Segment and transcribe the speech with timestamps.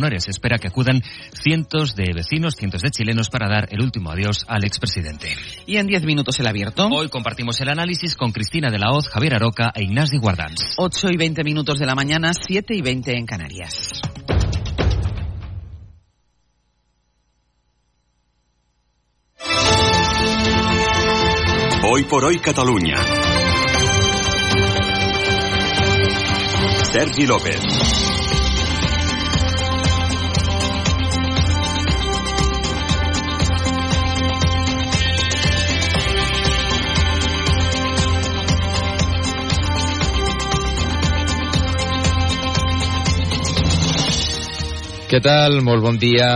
[0.00, 1.02] Se espera que acudan
[1.42, 5.36] cientos de vecinos, cientos de chilenos para dar el último adiós al expresidente.
[5.66, 6.88] Y en 10 minutos el abierto.
[6.88, 10.74] Hoy compartimos el análisis con Cristina de la Hoz, Javier Aroca e Ignasi Guardans.
[10.78, 14.00] 8 y 20 minutos de la mañana, 7 y 20 en Canarias.
[21.92, 22.96] Hoy por hoy Cataluña.
[26.84, 27.60] Sergi López.
[45.10, 45.56] Què tal?
[45.66, 46.26] Molt bon dia.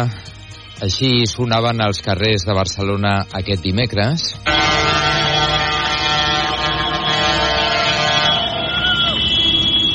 [0.82, 4.24] Així sonaven els carrers de Barcelona aquest dimecres.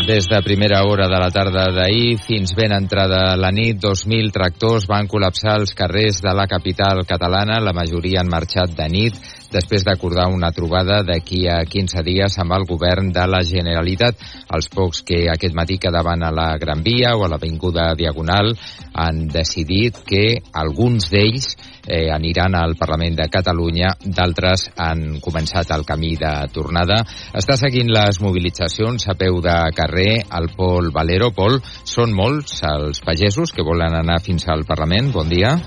[0.08, 4.88] Des de primera hora de la tarda d'ahir fins ben entrada la nit, 2.000 tractors
[4.88, 7.60] van col·lapsar els carrers de la capital catalana.
[7.60, 9.20] La majoria han marxat de nit
[9.54, 14.20] després d'acordar una trobada d'aquí a 15 dies amb el govern de la Generalitat.
[14.56, 18.54] Els pocs que aquest matí quedaven a la Gran Via o a l'Avinguda Diagonal
[18.94, 21.54] han decidit que alguns d'ells
[21.88, 27.02] eh, aniran al Parlament de Catalunya, d'altres han començat el camí de tornada.
[27.34, 31.32] Està seguint les mobilitzacions a peu de carrer el Pol Valero.
[31.36, 35.14] Pol, són molts els pagesos que volen anar fins al Parlament.
[35.16, 35.58] Bon dia.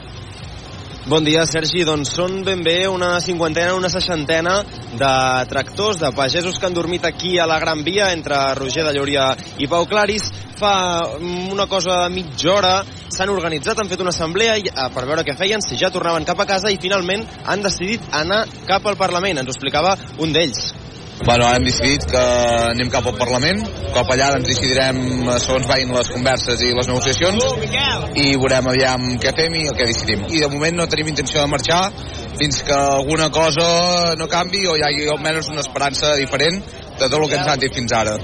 [1.03, 1.81] Bon dia, Sergi.
[1.83, 4.61] Doncs són ben bé una cinquantena, una seixantena
[4.95, 5.15] de
[5.51, 9.25] tractors, de pagesos que han dormit aquí a la Gran Via entre Roger de Llúria
[9.59, 10.29] i Pau Claris.
[10.61, 12.75] Fa una cosa mitja hora
[13.11, 16.39] s'han organitzat, han fet una assemblea eh, per veure què feien, si ja tornaven cap
[16.39, 19.43] a casa i finalment han decidit anar cap al Parlament.
[19.43, 20.71] Ens ho explicava un d'ells.
[21.25, 22.21] Bueno, hem decidit que
[22.73, 23.61] anem cap al Parlament,
[23.95, 24.99] cop allà doncs decidirem
[25.45, 27.47] segons vagin les converses i les negociacions
[28.19, 30.27] i veurem aviam què fem i el que decidim.
[30.35, 31.83] I de moment no tenim intenció de marxar
[32.41, 36.59] fins que alguna cosa no canvi o hi hagi almenys una esperança diferent
[36.99, 38.19] de tot el que ens han dit fins ara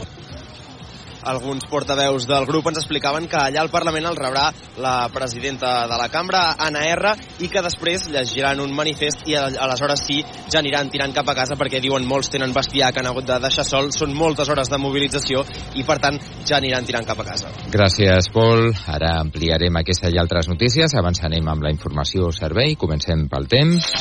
[1.28, 4.48] alguns portaveus del grup ens explicaven que allà al Parlament el rebrà
[4.80, 10.04] la presidenta de la cambra, Anna R, i que després llegiran un manifest i aleshores
[10.06, 13.28] sí ja aniran tirant cap a casa perquè diuen molts tenen bestiar que han hagut
[13.28, 15.44] de deixar sol, són moltes hores de mobilització
[15.76, 16.18] i per tant
[16.48, 17.52] ja aniran tirant cap a casa.
[17.72, 18.70] Gràcies, Pol.
[18.88, 20.96] Ara ampliarem aquesta i altres notícies.
[20.96, 22.76] Abans anem amb la informació servei.
[22.80, 23.92] Comencem pel temps.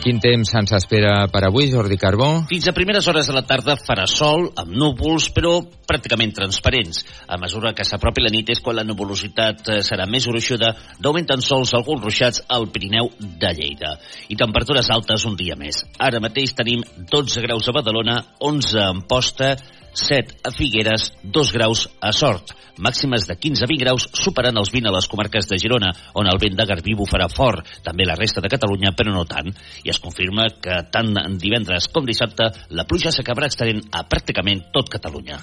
[0.00, 2.28] Quin temps ens espera per avui, Jordi Carbó?
[2.48, 7.02] Fins a primeres hores de la tarda farà sol, amb núvols, però pràcticament transparents.
[7.28, 10.70] A mesura que s'apropi la nit és quan la nuvolositat eh, serà més gruixuda,
[11.04, 13.98] d'augmenten sols alguns ruixats al Pirineu de Lleida.
[14.32, 15.82] I temperatures altes un dia més.
[16.00, 16.80] Ara mateix tenim
[17.12, 19.52] 12 graus a Badalona, 11 a Amposta,
[19.92, 24.70] 7 a Figueres, 2 graus a Sort, màximes de 15 a 20 graus superant els
[24.72, 28.16] 20 a les comarques de Girona, on el vent de Garbí bufarà fort, també la
[28.18, 29.50] resta de Catalunya, però no tant.
[29.84, 31.12] I es confirma que tant
[31.42, 35.40] divendres com dissabte la pluja s'acabarà extenent a pràcticament tot Catalunya.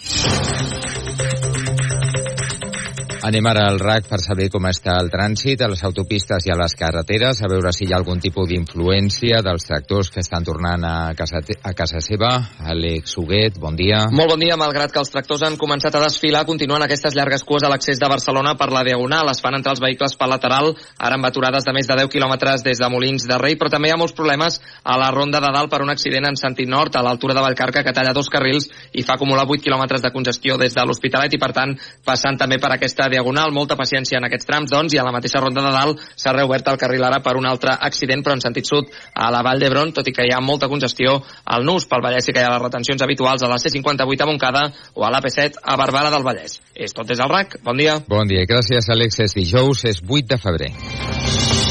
[3.27, 6.55] Anem ara al RAC per saber com està el trànsit a les autopistes i a
[6.55, 10.85] les carreteres, a veure si hi ha algun tipus d'influència dels tractors que estan tornant
[10.87, 12.29] a casa, a casa seva.
[12.71, 14.05] Àlex Huguet, bon dia.
[14.15, 17.65] Molt bon dia, malgrat que els tractors han començat a desfilar, continuen aquestes llargues cues
[17.67, 19.33] a l'accés de Barcelona per la Diagonal.
[19.33, 22.63] Es fan entrar els vehicles per lateral, ara amb aturades de més de 10 quilòmetres
[22.63, 25.51] des de Molins de Rei, però també hi ha molts problemes a la ronda de
[25.51, 28.71] dalt per un accident en sentit nord, a l'altura de Vallcarca, que talla dos carrils
[28.95, 31.75] i fa acumular 8 quilòmetres de congestió des de l'Hospitalet i, per tant,
[32.07, 33.53] passant també per aquesta diagonal.
[33.55, 36.69] Molta paciència en aquests trams, doncs, i a la mateixa ronda de dalt s'ha reobert
[36.71, 39.93] el carril ara per un altre accident, però en sentit sud a la Vall d'Hebron,
[39.97, 41.87] tot i que hi ha molta congestió al Nus.
[41.89, 45.05] Pel Vallès sí que hi ha les retencions habituals a la C58 a Montcada o
[45.05, 46.59] a l'AP7 a Barberà del Vallès.
[46.75, 47.59] És tot des del RAC.
[47.63, 47.99] Bon dia.
[48.07, 48.45] Bon dia.
[48.49, 49.23] Gràcies, Àlex.
[49.27, 51.66] És dijous, és 8 de febrer.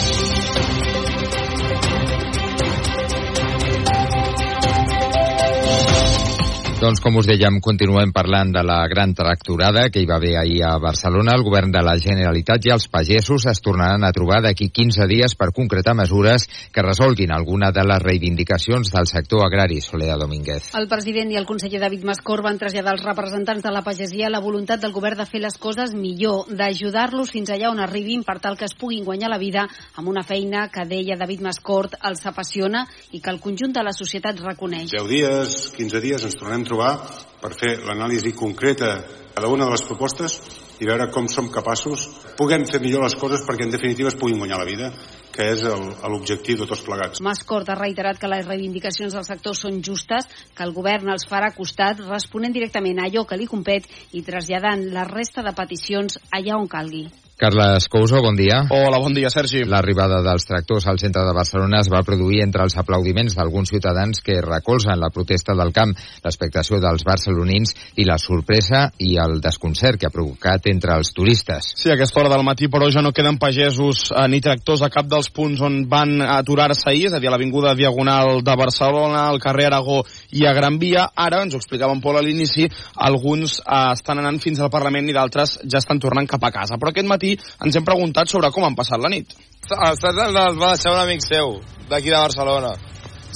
[6.76, 10.58] Doncs com us dèiem, continuem parlant de la gran tracturada que hi va haver ahir
[10.68, 11.32] a Barcelona.
[11.32, 15.32] El govern de la Generalitat i els pagesos es tornaran a trobar d'aquí 15 dies
[15.40, 16.44] per concretar mesures
[16.76, 20.66] que resolguin alguna de les reivindicacions del sector agrari, Soledad Domínguez.
[20.76, 24.44] El president i el conseller David Mascor van traslladar als representants de la pagesia la
[24.44, 28.60] voluntat del govern de fer les coses millor, d'ajudar-los fins allà on arribin per tal
[28.60, 29.64] que es puguin guanyar la vida
[29.96, 32.84] amb una feina que deia David Mascort els apassiona
[33.16, 34.92] i que el conjunt de la societat reconeix.
[34.92, 36.92] 10 dies, 15 dies ens tornem trobar
[37.40, 38.96] per fer l'anàlisi concreta
[39.36, 40.40] cada una de les propostes
[40.80, 44.40] i veure com som capaços, puguem fer millor les coses perquè en definitiva es puguin
[44.40, 44.90] guanyar la vida,
[45.32, 47.20] que és l'objectiu de tots plegats.
[47.24, 51.52] Mascort ha reiterat que les reivindicacions del sector són justes, que el govern els farà
[51.56, 56.56] costat responent directament a allò que li compet i traslladant la resta de peticions allà
[56.60, 57.06] on calgui.
[57.36, 58.62] Carles Couso, bon dia.
[58.72, 59.60] Hola, bon dia, Sergi.
[59.68, 64.22] L'arribada dels tractors al centre de Barcelona es va produir entre els aplaudiments d'alguns ciutadans
[64.24, 65.92] que recolzen la protesta del camp,
[66.24, 71.74] l'expectació dels barcelonins i la sorpresa i el desconcert que ha provocat entre els turistes.
[71.76, 74.88] Sí, a aquesta hora del matí, però ja no queden pagesos eh, ni tractors a
[74.88, 79.26] cap dels punts on van aturar-se ahir, és a dir, a l'Avinguda Diagonal de Barcelona,
[79.28, 79.98] al carrer Aragó
[80.32, 81.04] i a Gran Via.
[81.12, 82.64] Ara, ens ho explicava en Pol a l'inici,
[82.96, 86.80] alguns eh, estan anant fins al Parlament i d'altres ja estan tornant cap a casa.
[86.80, 89.34] Però aquest matí matí ens hem preguntat sobre com han passat la nit.
[89.66, 91.58] El Estat el va deixar un amic seu,
[91.90, 92.74] d'aquí de Barcelona.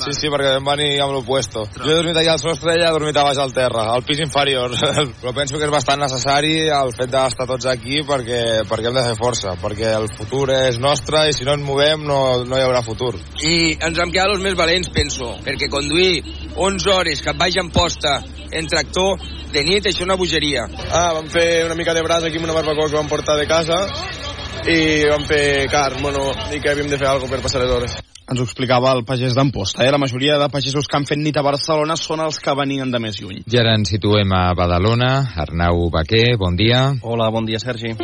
[0.00, 1.66] Sí, sí, perquè vam venir amb l'opuesto.
[1.76, 4.04] Jo he dormit allà al sostre i ella ha dormit a baix al terra, al
[4.06, 4.72] pis inferior.
[5.20, 9.06] Però penso que és bastant necessari el fet d'estar tots aquí perquè, perquè hem de
[9.10, 12.64] fer força, perquè el futur és nostre i si no ens movem no, no hi
[12.64, 13.12] haurà futur.
[13.44, 16.22] I ens hem quedat els més valents, penso, perquè conduir
[16.56, 18.20] 11 hores cap baix en posta
[18.50, 19.20] en tractor
[19.52, 20.66] de nit, això és una bogeria.
[20.88, 23.48] Ah, vam fer una mica de braç aquí amb una barbacoa que vam portar de
[23.50, 23.82] casa
[24.70, 28.00] i vam fer carn, bueno, i que havíem de fer alguna per passar les hores.
[28.30, 29.82] Ens ho explicava el pagès d'Amposta.
[29.82, 29.90] Eh?
[29.90, 33.00] La majoria de pagesos que han fet nit a Barcelona són els que venien de
[33.02, 33.42] més lluny.
[33.42, 35.10] I ara ens situem a Badalona.
[35.46, 36.84] Arnau Baquer, bon dia.
[37.02, 37.96] Hola, bon dia, Sergi.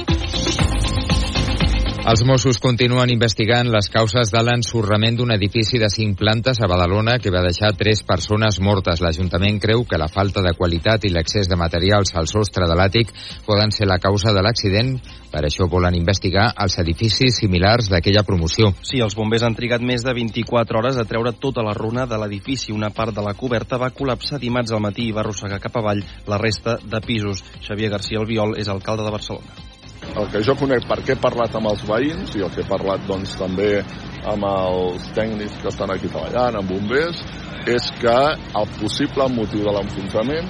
[2.07, 7.17] Els Mossos continuen investigant les causes de l'ensorrament d'un edifici de cinc plantes a Badalona
[7.19, 9.03] que va deixar tres persones mortes.
[9.03, 13.11] L'Ajuntament creu que la falta de qualitat i l'excés de materials al sostre de l'àtic
[13.49, 14.95] poden ser la causa de l'accident.
[15.35, 18.71] Per això volen investigar els edificis similars d'aquella promoció.
[18.87, 22.23] Sí, els bombers han trigat més de 24 hores a treure tota la runa de
[22.23, 22.71] l'edifici.
[22.71, 26.07] Una part de la coberta va col·lapsar dimarts al matí i va arrossegar cap avall
[26.31, 27.43] la resta de pisos.
[27.67, 29.75] Xavier García Albiol és alcalde de Barcelona
[30.17, 33.05] el que jo conec perquè he parlat amb els veïns i el que he parlat
[33.09, 33.83] doncs, també
[34.27, 37.21] amb els tècnics que estan aquí treballant, amb bombers,
[37.69, 38.17] és que
[38.61, 40.49] el possible motiu de l'enfrontament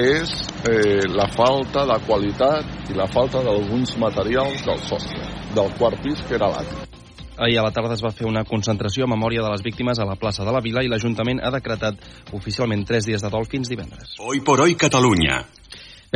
[0.00, 0.32] és
[0.68, 5.24] eh, la falta de qualitat i la falta d'alguns materials del sostre,
[5.56, 6.84] del quart pis que era l'àtic.
[7.36, 10.06] Ahir a la tarda es va fer una concentració a memòria de les víctimes a
[10.08, 12.00] la plaça de la Vila i l'Ajuntament ha decretat
[12.32, 14.16] oficialment tres dies de dol fins divendres.
[14.24, 15.42] Hoy por hoy Catalunya.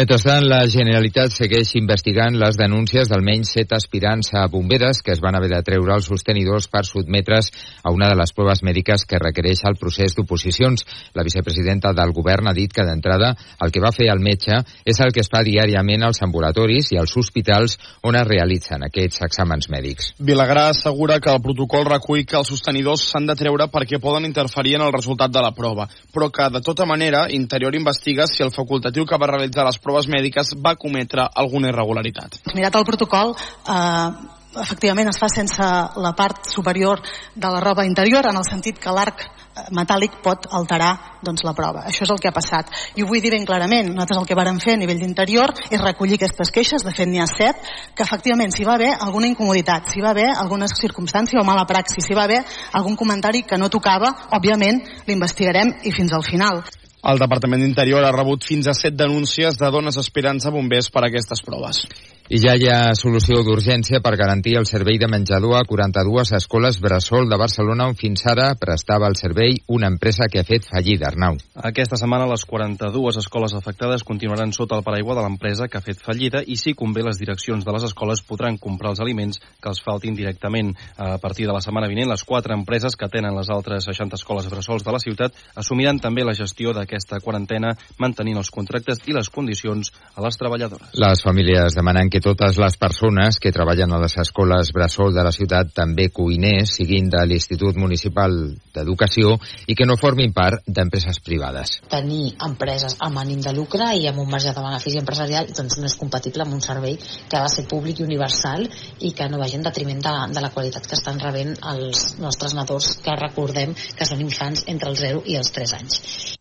[0.00, 5.36] Mentrestant, la Generalitat segueix investigant les denúncies d'almenys set aspirants a bomberes que es van
[5.36, 7.50] haver de treure els sostenidors per sotmetre's
[7.84, 10.86] a una de les proves mèdiques que requereix el procés d'oposicions.
[11.12, 15.02] La vicepresidenta del govern ha dit que d'entrada el que va fer el metge és
[15.04, 19.68] el que es fa diàriament als ambulatoris i als hospitals on es realitzen aquests exàmens
[19.68, 20.14] mèdics.
[20.16, 24.78] Vilagrà assegura que el protocol recull que els sostenidors s'han de treure perquè poden interferir
[24.80, 28.56] en el resultat de la prova, però que de tota manera Interior investiga si el
[28.56, 32.40] facultatiu que va realitzar les proves mèdiques va cometre alguna irregularitat.
[32.54, 33.34] Mirat el protocol,
[33.68, 37.00] eh, efectivament es fa sense la part superior
[37.34, 41.54] de la roba interior, en el sentit que l'arc eh, metàl·lic pot alterar doncs, la
[41.54, 41.84] prova.
[41.86, 42.72] Això és el que ha passat.
[42.96, 43.92] I ho vull dir ben clarament.
[43.92, 47.22] Nosaltres el que vàrem fer a nivell d'interior és recollir aquestes queixes, de fet n'hi
[47.22, 47.62] ha set,
[47.94, 52.02] que efectivament si va haver alguna incomoditat, si va haver alguna circumstància o mala praxi,
[52.02, 56.64] si va haver algun comentari que no tocava, òbviament l'investigarem i fins al final.
[57.00, 61.00] El Departament d'Interior ha rebut fins a set denúncies de dones aspirants a bombers per
[61.04, 61.86] a aquestes proves.
[62.30, 66.76] I ja hi ha solució d'urgència per garantir el servei de menjador a 42 escoles
[66.78, 71.08] Bressol de Barcelona on fins ara prestava el servei una empresa que ha fet fallida,
[71.08, 71.40] Arnau.
[71.58, 76.04] Aquesta setmana les 42 escoles afectades continuaran sota el paraigua de l'empresa que ha fet
[76.04, 79.82] fallida i si convé les direccions de les escoles podran comprar els aliments que els
[79.82, 80.70] faltin directament.
[81.02, 84.46] A partir de la setmana vinent, les quatre empreses que tenen les altres 60 escoles
[84.54, 89.34] bressols de la ciutat assumiran també la gestió d'aquesta quarantena mantenint els contractes i les
[89.34, 90.94] condicions a les treballadores.
[90.94, 95.32] Les famílies demanen que totes les persones que treballen a les escoles Bressol de la
[95.34, 98.36] ciutat, també cuiners, siguin de l'Institut Municipal
[98.74, 99.36] d'Educació
[99.66, 101.76] i que no formin part d'empreses privades.
[101.92, 105.88] Tenir empreses amb ànim de lucre i amb un marge de benefici empresarial doncs no
[105.90, 108.66] és compatible amb un servei que ha de ser públic i universal
[109.00, 112.56] i que no vagi en detriment de, de la qualitat que estan rebent els nostres
[112.58, 116.39] nadons, que recordem que són infants entre els 0 i els 3 anys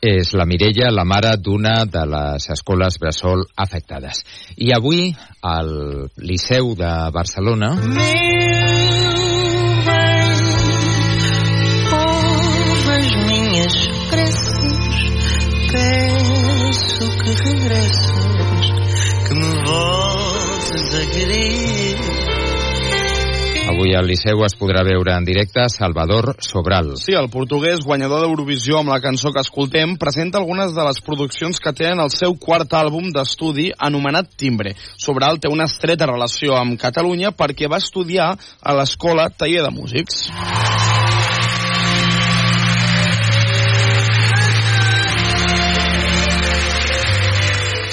[0.00, 4.24] és la Mireia, la mare d'una de les escoles bressol afectades.
[4.56, 5.10] I avui,
[5.42, 7.74] al Liceu de Barcelona...
[15.70, 18.70] Peço que regresses,
[19.28, 21.59] que me voltes a querer
[23.80, 26.90] Avui al Liceu es podrà veure en directe Salvador Sobral.
[27.00, 31.62] Sí, el portuguès guanyador d'Eurovisió amb la cançó que escoltem presenta algunes de les produccions
[31.64, 34.76] que tenen el seu quart àlbum d'estudi anomenat Timbre.
[35.00, 40.26] Sobral té una estreta relació amb Catalunya perquè va estudiar a l'escola Taller de Músics.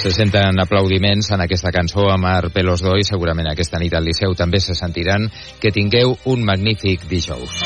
[0.08, 3.04] Se senten aplaudiments en aquesta cançó a Mar Pelos d'Oi.
[3.04, 5.26] Segurament aquesta nit al Liceu també se sentiran.
[5.60, 7.58] Que tingueu un magnífic dijous.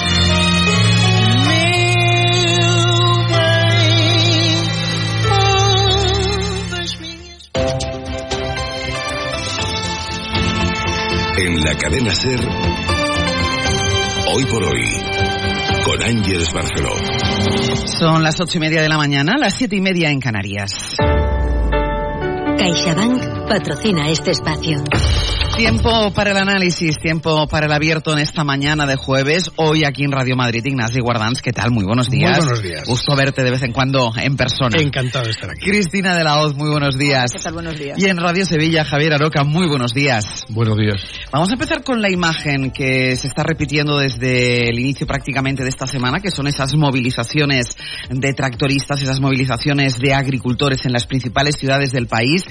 [11.37, 12.39] En la cadena Ser,
[14.33, 14.83] hoy por hoy,
[15.85, 16.97] con Ángeles Barceló.
[17.85, 20.95] Son las ocho y media de la mañana, las siete y media en Canarias.
[22.61, 24.83] CaixaBank patrocina este espacio.
[25.55, 29.51] Tiempo para el análisis, tiempo para el abierto en esta mañana de jueves.
[29.57, 31.71] Hoy aquí en Radio Madrid, Ignacio Guardans, ¿qué tal?
[31.71, 32.37] Muy buenos días.
[32.37, 32.87] Muy buenos días.
[32.87, 34.81] Gusto verte de vez en cuando en persona.
[34.81, 35.69] Encantado de estar aquí.
[35.69, 37.31] Cristina de la Hoz, muy buenos días.
[37.31, 37.53] ¿Qué tal?
[37.53, 38.01] Buenos días.
[38.01, 40.45] Y en Radio Sevilla, Javier Aroca, muy buenos días.
[40.49, 41.03] Buenos días.
[41.31, 45.69] Vamos a empezar con la imagen que se está repitiendo desde el inicio prácticamente de
[45.69, 47.75] esta semana, que son esas movilizaciones
[48.09, 52.45] de tractoristas, esas movilizaciones de agricultores en las principales ciudades del país.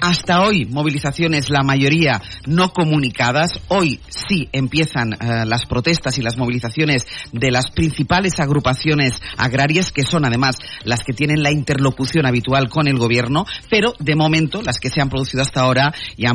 [0.00, 3.60] Hasta hoy, movilizaciones, la mayoría no comunicadas.
[3.68, 10.04] Hoy sí empiezan eh, las protestas y las movilizaciones de las principales agrupaciones agrarias, que
[10.04, 14.80] son además las que tienen la interlocución habitual con el gobierno, pero de momento las
[14.80, 16.32] que se han producido hasta ahora y han